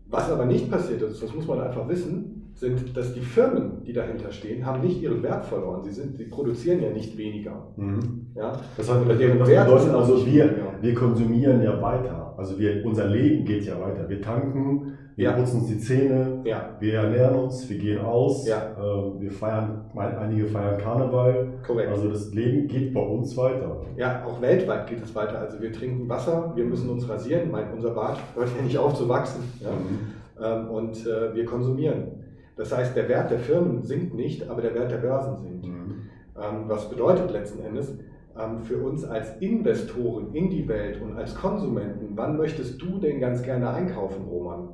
[0.07, 3.93] Was aber nicht passiert ist, das muss man einfach wissen, sind, dass die Firmen, die
[3.93, 5.83] dahinter stehen, haben nicht ihren Wert verloren.
[5.83, 7.67] Sie, sind, sie produzieren ja nicht weniger.
[7.75, 8.27] Mhm.
[8.35, 8.53] Ja?
[8.77, 10.73] Das, Oder deren das bedeutet also, wir, weniger.
[10.81, 12.33] wir konsumieren ja weiter.
[12.37, 14.07] Also wir, unser Leben geht ja weiter.
[14.09, 15.31] Wir tanken, wir Ja.
[15.33, 18.71] putzen uns die Zähne, Ja, wir ernähren uns, wir gehen aus, Ja.
[18.77, 21.47] äh, wir feiern, einige feiern Karneval.
[21.65, 21.89] korrekt.
[21.91, 23.81] Also das Leben geht bei uns weiter.
[23.97, 25.39] Ja, auch weltweit geht es weiter.
[25.39, 27.51] Also wir trinken Wasser, wir müssen uns rasieren.
[27.51, 29.43] Mein, unser Bart hört ja nicht auf zu wachsen.
[29.61, 29.69] Ja?
[29.71, 29.99] Mhm.
[30.43, 32.24] Ähm, und äh, wir konsumieren.
[32.57, 35.67] Das heißt, der Wert der Firmen sinkt nicht, aber der Wert der Börsen sinkt.
[35.67, 35.95] Mhm.
[36.37, 37.97] Ähm, was bedeutet letzten Endes
[38.39, 43.19] ähm, für uns als Investoren in die Welt und als Konsumenten, wann möchtest du denn
[43.19, 44.69] ganz gerne einkaufen, Roman?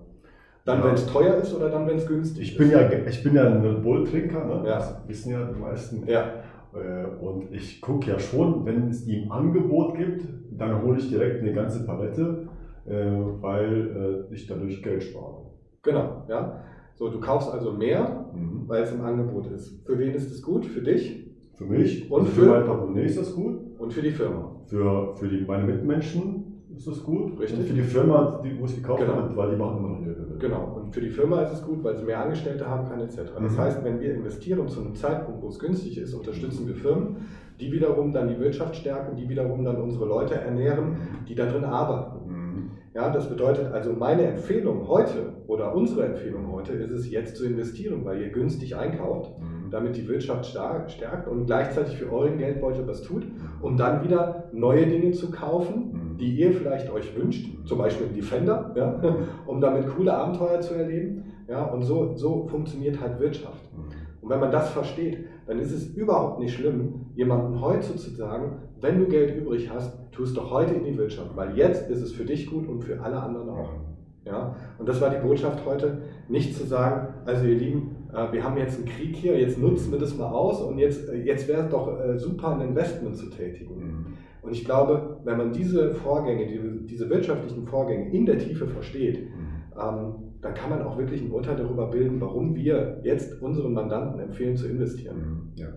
[0.66, 0.86] Dann, Ja.
[0.86, 2.58] wenn es teuer ist oder dann, wenn es günstig Ich ist?
[2.60, 4.56] bin ja, ich bin ja ein Bulltrinker, ne?
[4.68, 4.76] Ja.
[4.76, 6.06] das wissen ja die meisten.
[6.08, 6.26] Ja,
[6.74, 10.24] Äh, Und ich gucke ja schon, wenn es die im Angebot gibt,
[10.58, 12.48] dann hole ich direkt eine ganze Palette,
[12.88, 12.94] äh,
[13.42, 15.48] weil äh, ich dadurch Geld spare.
[15.84, 16.24] genau.
[16.30, 16.62] Ja.
[16.96, 18.64] So, du kaufst also mehr, Mhm.
[18.68, 19.84] weil es im Angebot ist.
[19.86, 20.66] Für wen ist es gut?
[20.66, 23.56] Für dich Für mich Und also für, für- mein Portemonnaie ist das gut.
[23.78, 24.56] und für die Firma.
[24.66, 27.40] Für, für die, meine Mitmenschen ist das gut.
[27.40, 27.60] Richtig.
[27.60, 29.14] Und für die Firma, die, wo ich gekauft Genau.
[29.16, 30.38] habe, weil die machen immer noch ihre Gewinne.
[30.40, 30.80] Genau.
[30.82, 33.18] Und für die Firma ist es gut, weil sie mehr Angestellte haben kann, etc.
[33.40, 33.58] Das Mhm.
[33.60, 37.18] heißt, wenn wir investieren zu einem Zeitpunkt, wo es günstig ist, unterstützen wir Firmen,
[37.60, 40.96] die wiederum dann die Wirtschaft stärken, die wiederum dann unsere Leute ernähren,
[41.28, 42.31] die da drin arbeiten.
[42.94, 47.46] Ja, das bedeutet also, meine Empfehlung heute oder unsere Empfehlung heute ist es, jetzt zu
[47.46, 49.72] investieren, weil ihr günstig einkauft, Mhm.
[49.72, 53.26] damit die Wirtschaft stärkt und gleichzeitig für euren Geldbeutel was tut,
[53.62, 56.18] um dann wieder neue Dinge zu kaufen, Mhm.
[56.18, 59.02] die ihr vielleicht euch wünscht, zum Beispiel einen Defender, ja,
[59.46, 61.24] um damit coole Abenteuer zu erleben.
[61.48, 63.72] Ja, und so, so funktioniert halt Wirtschaft.
[63.74, 63.84] Mhm.
[64.22, 68.54] Und wenn man das versteht, dann ist es überhaupt nicht schlimm, jemandem heute zu sagen,
[68.80, 72.02] wenn du Geld übrig hast, tu es doch heute in die Wirtschaft, weil jetzt ist
[72.02, 73.70] es für dich gut und für alle anderen auch.
[74.24, 74.56] Ja?
[74.80, 78.56] Und das war die Botschaft heute, nicht zu sagen, also ihr Lieben, äh, wir haben
[78.56, 81.64] jetzt einen Krieg hier, jetzt nutzen wir das mal aus und jetzt, äh, jetzt wäre
[81.64, 83.76] es doch äh, super, ein Investment zu tätigen.
[83.76, 84.06] Mhm.
[84.44, 89.20] Und ich glaube, wenn man diese Vorgänge, diese, diese wirtschaftlichen Vorgänge in der Tiefe versteht,
[89.20, 89.82] Mhm.
[89.82, 94.20] ähm, dann kann man auch wirklich ein Urteil darüber bilden, warum wir jetzt unseren Mandanten
[94.20, 95.18] empfehlen zu investieren.
[95.18, 95.52] Mhm.
[95.56, 95.68] Ja.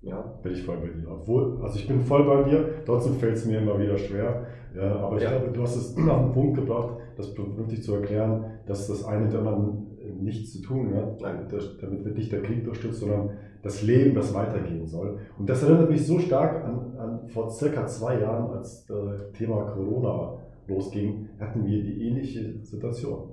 [0.00, 1.10] Ja, Bin ich voll bei dir.
[1.10, 4.46] Obwohl, also ich bin voll bei dir, trotzdem fällt es mir immer wieder schwer.
[4.76, 5.30] Ja, aber ich Ja.
[5.30, 9.24] glaube, du hast es auf den Punkt gebracht, das vernünftig zu erklären, dass das eine
[9.24, 9.86] mit dem anderen
[10.20, 11.20] nichts zu tun hat.
[11.20, 11.46] Nein.
[11.80, 13.30] Damit wird nicht der Krieg unterstützt, sondern
[13.62, 15.18] das Leben, das weitergehen soll.
[15.36, 19.62] Und das erinnert mich so stark an, an vor circa zwei Jahren, als das Thema
[19.64, 23.30] Corona losging, hatten wir die ähnliche Situation.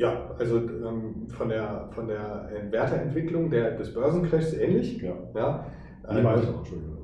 [0.00, 5.00] Ja also ähm, von, der, von der Werteentwicklung der, des Börsencrashs ähnlich.
[5.02, 5.14] Ja.
[5.34, 5.66] Ja,
[6.08, 6.26] Ähm.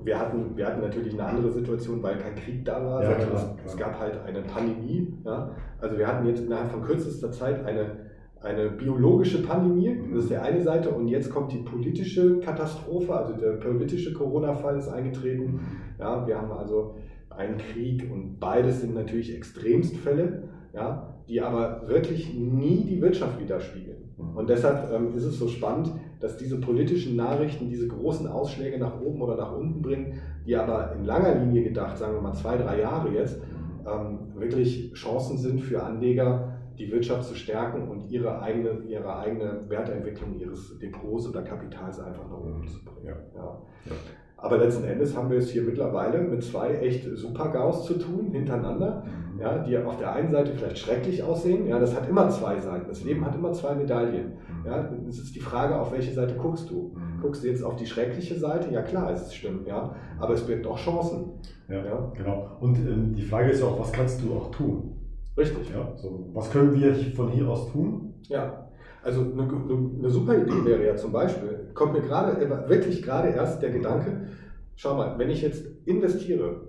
[0.05, 3.35] Wir hatten, wir hatten natürlich eine andere Situation, weil kein Krieg da war, Ja, klar,
[3.35, 3.57] es, klar.
[3.67, 5.13] es gab halt eine Pandemie.
[5.25, 5.51] Ja?
[5.81, 8.07] Also wir hatten jetzt innerhalb von kürzester Zeit eine,
[8.41, 10.15] eine biologische Pandemie, Mhm.
[10.15, 14.79] das ist die eine Seite, und jetzt kommt die politische Katastrophe, also der politische Corona-Fall
[14.79, 15.59] ist eingetreten.
[15.99, 16.95] Ja, wir haben also
[17.29, 24.15] einen Krieg und beides sind natürlich Extremstfälle, ja, die aber wirklich nie die Wirtschaft widerspiegeln.
[24.17, 24.37] Mhm.
[24.37, 29.01] Und deshalb ähm, ist es so spannend, dass diese politischen Nachrichten diese großen Ausschläge nach
[29.01, 32.57] oben oder nach unten bringen, die aber in langer Linie gedacht, sagen wir mal zwei,
[32.57, 33.41] drei Jahre jetzt,
[33.87, 39.65] ähm, wirklich Chancen sind für Anleger, die Wirtschaft zu stärken und ihre eigene, ihre eigene
[39.69, 43.07] Wertentwicklung ihres Depots oder Kapitals einfach nach oben zu bringen.
[43.07, 43.17] Ja.
[43.35, 43.59] Ja.
[43.87, 43.93] Ja.
[44.39, 49.05] Aber letzten Endes haben wir es hier mittlerweile mit zwei echt Super-GAUs zu tun, hintereinander,
[49.05, 49.26] Mhm.
[49.40, 51.66] Ja, die auf der einen Seite vielleicht schrecklich aussehen.
[51.66, 52.88] Ja, das hat immer zwei Seiten.
[52.88, 54.33] Das Leben hat immer zwei Medaillen.
[54.49, 54.66] Mhm.
[54.66, 56.94] Ja, es ist die Frage, auf welche Seite guckst du.
[56.96, 57.20] Mhm.
[57.22, 58.72] Guckst du jetzt auf die schreckliche Seite?
[58.72, 61.33] Ja klar, es ist schlimm, ja, aber es birgt auch Chancen.
[61.68, 62.12] Ja, Ja.
[62.16, 62.57] genau.
[62.61, 64.92] Und ähm, die Frage ist ja auch, was kannst du auch tun?
[65.37, 65.70] Richtig.
[65.70, 68.14] Ja, so, was können wir von hier aus tun?
[68.29, 68.68] Ja,
[69.03, 73.03] also eine, eine, eine super Idee wäre ja zum Beispiel, kommt mir gerade, äh, wirklich
[73.03, 74.29] gerade erst der Gedanke,
[74.77, 76.62] schau mal, wenn ich jetzt investiere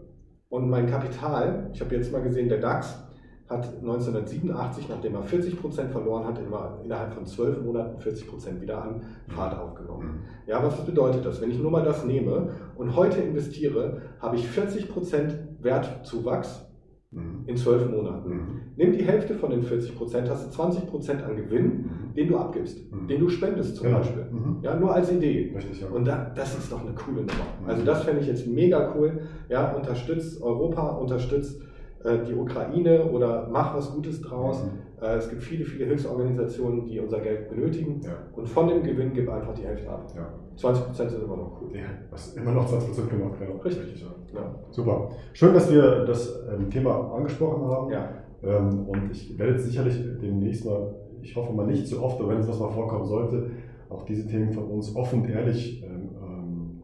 [0.50, 3.04] und mein Kapital, ich habe jetzt mal gesehen, der DAX
[3.50, 9.02] hat 1987, nachdem er 40% verloren hat, immer innerhalb von 12 Monaten 40% wieder an
[9.30, 10.24] Fahrt aufgenommen.
[10.46, 11.42] Ja, was bedeutet das?
[11.42, 16.67] Wenn ich nur mal das nehme und heute investiere, habe ich 40% Wertzuwachs
[17.12, 17.44] Mhm.
[17.46, 18.30] in 12 Monaten.
[18.30, 18.62] Mhm.
[18.76, 22.14] Nimm die Hälfte von den 40%, hast du 20% an Gewinn, Mhm.
[22.16, 23.08] den du abgibst, Mhm.
[23.08, 24.00] den du spendest zum Genau.
[24.00, 24.26] Beispiel.
[24.30, 24.58] Mhm.
[24.62, 25.54] Ja, nur als Idee.
[25.56, 25.88] Richtig, ja.
[25.88, 27.48] Und da, das ist doch eine coole Nummer.
[27.66, 29.22] Also das fände ich jetzt mega cool.
[29.50, 31.62] Ja, unterstützt Europa, unterstützt
[32.04, 34.64] äh, die Ukraine oder mach was Gutes draus.
[35.02, 38.02] Äh, es gibt viele, viele Hilfsorganisationen, die unser Geld benötigen.
[38.04, 38.12] Ja.
[38.36, 40.06] Und von dem Gewinn gib einfach die Hälfte ab.
[40.16, 40.28] Ja.
[40.58, 41.70] 20% sind immer noch cool.
[41.76, 43.58] ja, was immer noch 20% gemacht, genau.
[43.62, 44.02] Richtig.
[44.02, 44.08] ja.
[44.34, 44.56] Ja.
[44.72, 45.10] Super.
[45.34, 47.92] Schön, dass wir das ähm, Thema angesprochen haben.
[47.92, 48.10] ja.
[48.44, 52.30] Ähm, und ich werde jetzt sicherlich demnächst mal ich hoffe mal nicht zu oft, aber
[52.30, 53.52] wenn es was mal vorkommen sollte,
[53.90, 56.84] auch diese Themen von uns offen und ehrlich ähm, ähm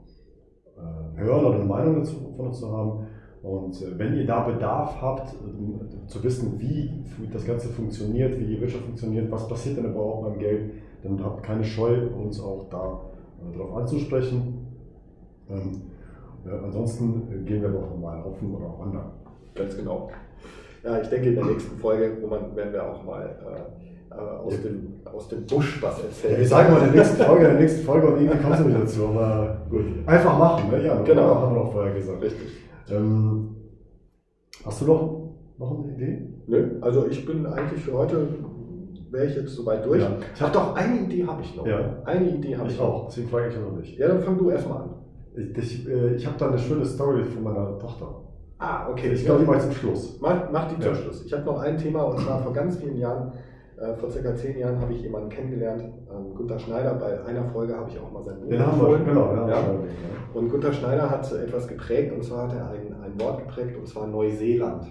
[0.78, 3.08] äh, hören oder eine Meinung dazu, von uns zu haben.
[3.42, 6.90] Und äh, wenn ihr da Bedarf habt, äh, zu wissen, wie
[7.32, 10.72] das Ganze funktioniert, wie die Wirtschaft funktioniert, was passiert denn überhaupt beim Geld,
[11.04, 13.02] dann habt keine Scheu, uns auch da
[13.52, 14.68] darauf anzusprechen.
[15.50, 15.82] Ähm,
[16.46, 19.12] ja, ansonsten gehen wir auch normal offen oder auch online.
[19.56, 20.10] Ganz genau.
[20.84, 23.38] Ja, ich denke, in der nächsten Folge Roman, werden wir auch mal
[24.12, 24.70] äh, aus, ja.
[24.70, 26.34] dem, aus dem Busch was erzählen.
[26.34, 28.60] Ja, wir sagen mal in der nächsten Folge, in der nächsten Folge und irgendwie kommst
[28.60, 29.08] du nicht dazu.
[29.08, 30.86] Aber gut, einfach machen, ne?
[30.86, 31.36] Ja, genau.
[31.36, 32.22] Haben wir auch vorher gesagt.
[32.22, 32.48] Richtig.
[32.92, 33.56] Ähm,
[34.66, 36.22] hast du noch, noch eine Idee?
[36.48, 38.28] Nö, also ich bin eigentlich für heute,
[39.13, 40.02] wäre ich jetzt soweit durch.
[40.02, 40.12] Ja.
[40.36, 41.65] Ich habe doch eine Idee habe ich noch.
[41.65, 42.02] Ja.
[42.04, 43.97] Eine Idee habe ich, ich auch, deswegen frage ich noch nicht.
[43.97, 44.89] Ja, dann fang du erstmal an.
[45.36, 48.21] Ich, ich, äh, ich habe da eine schöne Story von meiner Tochter.
[48.58, 49.13] Ah, okay.
[49.13, 50.19] Ich glaube, die mache ich zum Schluss.
[50.21, 51.26] Mach, mach die zum Schluss.
[51.26, 53.34] Ich habe noch ein Thema und zwar vor ganz vielen Jahren
[53.84, 56.93] äh, vor circa zehn Jahren habe ich jemanden kennengelernt, ähm, Gunther Schneider.
[56.93, 59.36] Bei einer Folge habe ich auch mal sein Buch Den haben wir, genau.
[59.36, 59.49] Ja.
[59.49, 59.63] ja.
[60.34, 63.88] Und Gunther Schneider hat etwas geprägt und zwar hat er ein, ein Wort geprägt und
[63.88, 64.86] zwar Neuseeland.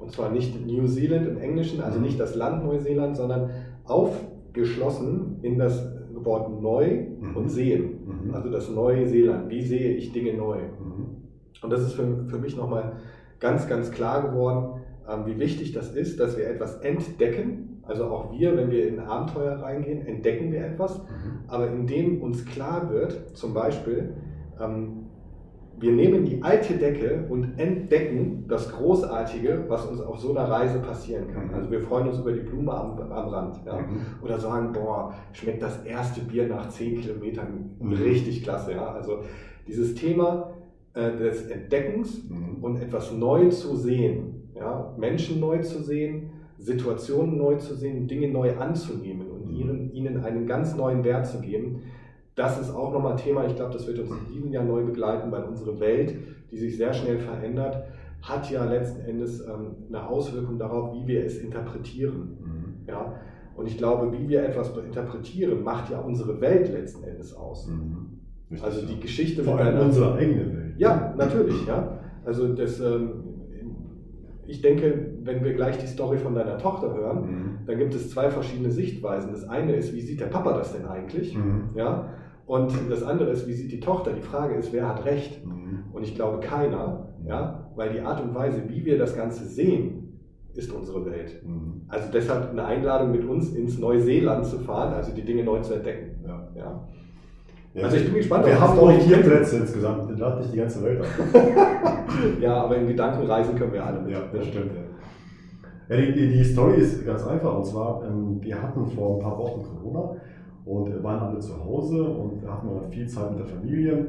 [0.00, 2.06] Und zwar nicht New Zealand im Englischen, also mhm.
[2.06, 3.50] nicht das Land Neuseeland, sondern
[3.84, 7.36] aufgeschlossen in das Wort neu mhm.
[7.36, 8.24] und sehen.
[8.24, 8.34] Mhm.
[8.34, 9.48] Also das Neuseeland.
[9.50, 10.58] Wie sehe ich Dinge neu?
[10.58, 11.16] Mhm.
[11.62, 12.92] Und das ist für, für mich nochmal
[13.38, 17.82] ganz, ganz klar geworden, ähm, wie wichtig das ist, dass wir etwas entdecken.
[17.82, 20.98] Also auch wir, wenn wir in Abenteuer reingehen, entdecken wir etwas.
[20.98, 21.04] Mhm.
[21.48, 24.14] Aber indem uns klar wird, zum Beispiel,
[24.60, 25.06] ähm,
[25.80, 30.78] wir nehmen die alte Decke und entdecken das Großartige, was uns auf so einer Reise
[30.78, 31.48] passieren kann.
[31.48, 31.54] Mhm.
[31.54, 33.64] Also wir freuen uns über die Blume am, am Rand.
[33.64, 33.78] Ja?
[33.78, 34.00] Mhm.
[34.22, 37.94] Oder sagen, boah, schmeckt das erste Bier nach 10 Kilometern mhm.
[37.94, 38.72] richtig klasse.
[38.72, 38.92] Ja?
[38.92, 39.20] Also
[39.66, 40.50] dieses Thema
[40.92, 42.62] äh, des Entdeckens mhm.
[42.62, 48.28] und etwas neu zu sehen, ja, Menschen neu zu sehen, Situationen neu zu sehen, Dinge
[48.28, 49.56] neu anzunehmen und mhm.
[49.56, 51.82] ihren, ihnen einen ganz neuen Wert zu geben.
[52.40, 54.82] Das ist auch nochmal ein Thema, ich glaube, das wird uns in diesem Jahr neu
[54.82, 56.14] begleiten, weil unsere Welt,
[56.50, 57.84] die sich sehr schnell verändert,
[58.22, 62.38] hat ja letzten Endes ähm, eine Auswirkung darauf, wie wir es interpretieren.
[62.40, 62.88] Mhm.
[62.88, 63.14] Ja?
[63.54, 67.68] Und ich glaube, wie wir etwas interpretieren, macht ja unsere Welt letzten Endes aus.
[67.68, 68.56] Mhm.
[68.62, 70.74] also die Geschichte Vor allem unsere eigene Welt.
[70.78, 71.66] Ja, natürlich.
[71.66, 71.98] Ja.
[72.24, 73.10] Also das, ähm,
[74.46, 77.58] ich denke, wenn wir gleich die Story von deiner Tochter hören, mhm.
[77.66, 79.30] dann gibt es zwei verschiedene Sichtweisen.
[79.30, 81.36] Das eine ist, wie sieht der Papa das denn eigentlich?
[81.36, 81.68] Mhm.
[81.74, 82.14] Ja?
[82.50, 84.10] Und das andere ist, wie sieht die Tochter?
[84.12, 85.46] Die Frage ist, wer hat recht?
[85.46, 85.84] Mhm.
[85.92, 87.70] Und ich glaube keiner, ja?
[87.76, 90.18] weil die Art und Weise, wie wir das Ganze sehen,
[90.54, 91.46] ist unsere Welt.
[91.46, 91.82] Mhm.
[91.86, 95.74] Also deshalb eine Einladung mit uns ins Neuseeland zu fahren, also die Dinge neu zu
[95.74, 96.24] entdecken.
[96.26, 96.48] Ja.
[96.56, 96.88] ja.
[97.72, 98.46] Ja, also ich bin gespannt.
[98.46, 101.06] Wir haben auch vier Plätze insgesamt, lad nicht die ganze Welt ab.
[102.40, 104.10] ja, aber in Gedanken reisen können wir alle mit.
[104.10, 104.72] Ja, das stimmt.
[105.88, 105.96] Ja.
[105.96, 107.58] ja die, die, Story ist ganz einfach.
[107.58, 110.16] Und zwar, ähm, wir hatten vor ein paar Wochen Corona
[110.70, 114.06] und waren alle zu Hause und hatten viel Zeit mit der Familie.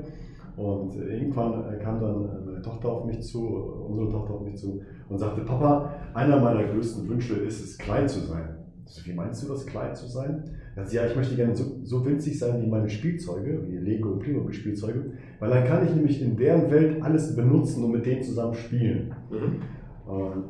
[0.56, 3.48] Und irgendwann kam dann meine Tochter auf mich zu,
[3.88, 8.08] unsere Tochter auf mich zu und sagte, Papa, einer meiner größten Wünsche ist es, klein
[8.08, 8.58] zu sein.
[8.86, 10.44] So, wie meinst du das, klein zu sein?
[10.76, 14.20] Also, ja, ich möchte gerne so, so winzig sein wie meine Spielzeuge, wie Lego und
[14.20, 18.54] Playmobil-Spielzeuge, weil dann kann ich nämlich in deren Welt alles benutzen und mit denen zusammen
[18.54, 19.16] spielen.
[19.32, 20.12] Mhm.
[20.12, 20.44] Und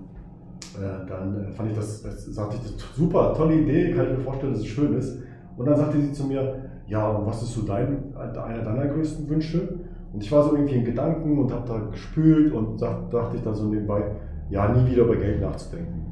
[0.77, 4.17] äh, dann äh, fand ich das, das, sagte ich, das super, tolle Idee, kann ich
[4.17, 5.21] mir vorstellen, dass es schön ist.
[5.61, 6.55] Und dann sagte sie zu mir,
[6.87, 9.75] ja, und was ist so dein, einer deiner größten Wünsche?
[10.11, 13.43] Und ich war so irgendwie in Gedanken und habe da gespült und sagt, dachte ich
[13.43, 14.03] dann so nebenbei,
[14.49, 16.03] ja, nie wieder über Geld nachzudenken.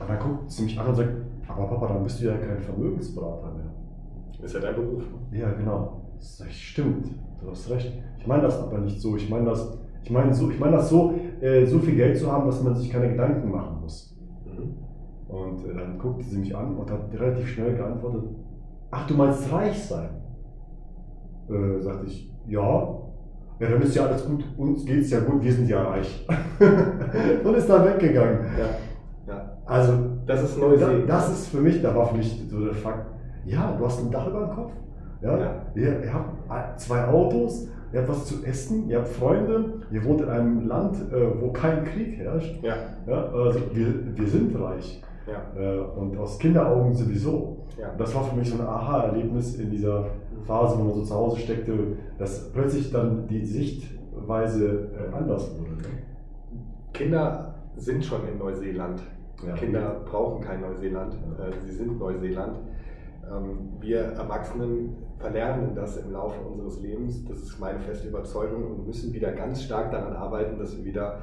[0.00, 1.10] Und dann guckt sie mich an und sagt,
[1.46, 4.44] aber Papa, dann bist du ja kein Vermögensberater mehr.
[4.44, 5.04] Ist ja dein Beruf.
[5.30, 6.02] Ja, genau.
[6.18, 7.06] Das stimmt.
[7.40, 7.92] Du hast recht.
[8.18, 9.14] Ich meine das aber nicht so.
[9.14, 12.32] Ich meine das, ich meine so, ich meine das so, äh, so viel Geld zu
[12.32, 14.18] haben, dass man sich keine Gedanken machen muss.
[14.44, 14.74] Mhm.
[15.32, 18.24] Und äh, dann guckte sie mich an und hat relativ schnell geantwortet:
[18.90, 20.10] Ach, du meinst reich sein?
[21.48, 22.98] Äh, sagte ich, ja.
[23.58, 24.44] Ja, dann ist ja alles gut.
[24.56, 26.26] Uns geht es ja gut, wir sind ja reich.
[27.44, 28.40] und ist dann weggegangen.
[28.58, 29.34] Ja.
[29.34, 29.58] ja.
[29.64, 29.92] Also
[30.26, 31.04] das ist Neusee.
[31.06, 33.06] Das ist für mich, da war für mich so der Fakt,
[33.46, 34.72] ja, du hast ein Dach über dem Kopf,
[35.22, 35.62] ja, ja.
[35.74, 40.20] Ihr, ihr, habt zwei Autos, ihr habt was zu essen, ihr habt Freunde, ihr wohnt
[40.20, 42.62] in einem Land, äh, wo kein Krieg herrscht.
[42.62, 42.74] Ja.
[43.06, 45.02] Ja, also wir, wir sind reich.
[45.26, 45.60] Ja.
[45.60, 47.55] Äh, und aus Kinderaugen sowieso.
[47.78, 47.94] Ja.
[47.96, 50.06] Das war für mich so ein Aha-Erlebnis in dieser
[50.46, 51.72] Phase, wo man so zu Hause steckte,
[52.18, 55.72] dass plötzlich dann die Sichtweise äh, anders wurde.
[55.72, 55.88] Ne?
[56.92, 59.02] Kinder sind schon in Neuseeland.
[59.46, 59.54] Ja.
[59.54, 62.58] Kinder brauchen kein Neuseeland, äh, sie sind Neuseeland.
[63.30, 68.86] Ähm, wir Erwachsenen verlernen das im Laufe unseres Lebens, das ist meine feste Überzeugung und
[68.86, 71.20] müssen wieder ganz stark daran arbeiten, dass wir wieder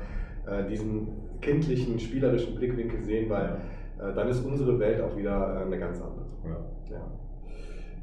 [0.47, 1.08] äh, diesen
[1.41, 3.58] kindlichen, spielerischen Blickwinkel sehen, weil
[4.12, 6.26] dann ist unsere Welt auch wieder äh, eine ganz andere.
[6.46, 6.96] Ja.
[6.96, 7.02] Ja.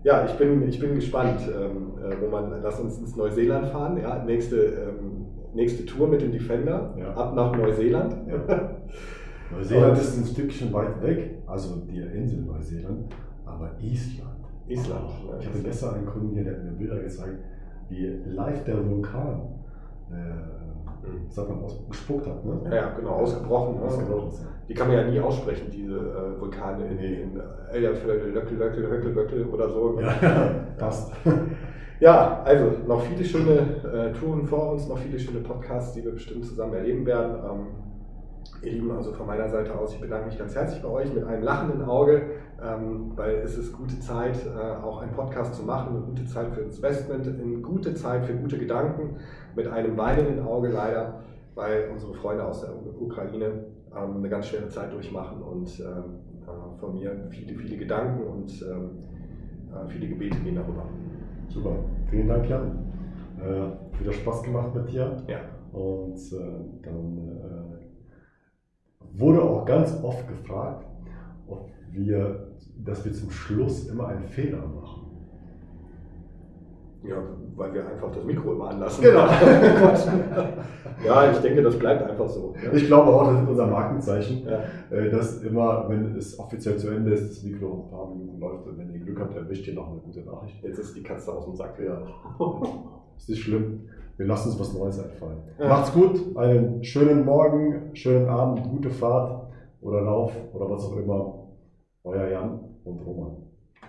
[0.02, 3.98] Ja, ich bin, ich bin gespannt, ähm, äh, wo man, lass uns ins Neuseeland fahren,
[4.00, 7.12] ja, nächste, ähm, nächste Tour mit dem Defender, Ja.
[7.12, 8.16] ab nach Neuseeland.
[8.26, 8.38] Ja.
[9.54, 13.12] Neuseeland ist ein Stückchen weit weg, also die Insel Neuseeland,
[13.44, 14.30] aber Island.
[14.68, 17.38] Island, Oh, ich hatte gestern einen Kunden hier, der hat mir Bilder gezeigt,
[17.90, 19.40] wie live der Vulkan,
[20.12, 20.69] äh,
[21.28, 22.44] sagt man, ausgespuckt hat.
[22.44, 22.60] Ne?
[22.64, 23.76] Ja, ja, genau, ausgebrochen.
[23.76, 23.82] Ne?
[23.82, 24.46] Ausgebrochen ist.
[24.68, 27.22] Die kann man ja nie aussprechen, diese äh, Vulkane in, Nee.
[27.22, 27.40] in
[27.72, 29.98] Ellerfeld, Löckel, Löckel, Höckel, Böckel oder so.
[30.00, 31.12] Ja, passt.
[32.00, 33.58] Ja, also noch viele schöne
[33.92, 37.34] äh, Touren vor uns, noch viele schöne Podcasts, die wir bestimmt zusammen erleben werden.
[37.44, 37.66] Ähm,
[38.62, 41.24] ihr Lieben, also von meiner Seite aus, ich bedanke mich ganz herzlich bei euch mit
[41.24, 42.22] einem lachenden Auge,
[42.62, 46.52] ähm, weil es ist gute Zeit, äh, auch einen Podcast zu machen, eine gute Zeit
[46.52, 49.16] für Investment, eine gute Zeit für gute Gedanken,
[49.56, 51.20] mit einem weinenden Auge leider,
[51.54, 52.70] weil unsere Freunde aus der
[53.00, 53.64] Ukraine
[53.96, 56.20] ähm, eine ganz schwere Zeit durchmachen und ähm,
[56.78, 58.90] von mir viele, viele Gedanken und ähm,
[59.70, 60.84] äh, viele Gebete gehen darüber.
[61.48, 61.76] Super.
[62.08, 62.78] Vielen Dank, Jan.
[63.38, 65.16] Äh, wieder Spaß gemacht mit dir.
[65.28, 65.40] Ja.
[65.72, 67.69] Und äh, dann äh,
[69.14, 70.84] wurde auch ganz oft gefragt,
[71.46, 72.48] ob wir,
[72.84, 75.00] dass wir zum Schluss immer einen Fehler machen.
[77.02, 77.16] Ja,
[77.56, 79.02] weil wir einfach das Mikro immer anlassen.
[79.02, 79.26] Genau.
[81.06, 82.54] ja, ich denke, das bleibt einfach so.
[82.74, 84.60] Ich glaube auch, das ist unser Markenzeichen, Ja.
[84.94, 88.66] äh, dass immer, wenn es offiziell zu Ende ist, das Mikro ein paar Minuten läuft
[88.66, 90.62] und wenn ihr Glück habt, erwischt ihr noch eine gute Nachricht.
[90.62, 91.78] Jetzt ist die Katze aus dem Sack.
[91.82, 92.02] Ja.
[93.16, 93.80] Ist nicht schlimm
[94.20, 95.38] wir lassen uns was Neues einfallen.
[95.58, 95.68] Ja.
[95.68, 101.48] Macht's gut, einen schönen Morgen, schönen Abend, gute Fahrt oder Lauf oder was auch immer.
[102.04, 103.36] Euer Jan und Roman.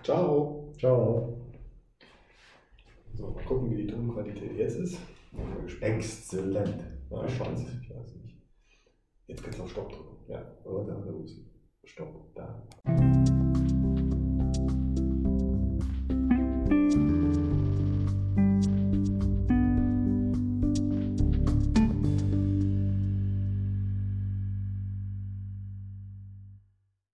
[0.01, 0.71] Ciao.
[0.79, 1.37] Ciao.
[3.13, 4.99] So, mal gucken, wie die Tonqualität jetzt ist.
[5.81, 6.81] Exzellent.
[7.09, 8.37] Ja, ich weiß nicht, ich weiß nicht.
[9.27, 10.15] Jetzt kannst du auf Stopp drücken.
[10.29, 11.41] Ja, oder da los.
[11.83, 12.63] Stopp, da.